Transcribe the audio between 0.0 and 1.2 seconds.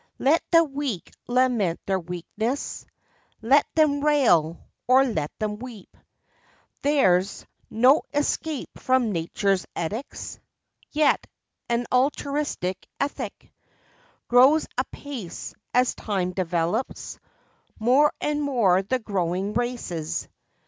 Let the weak